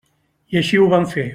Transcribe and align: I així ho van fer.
I 0.55 0.59
així 0.63 0.81
ho 0.83 0.89
van 0.95 1.07
fer. 1.15 1.27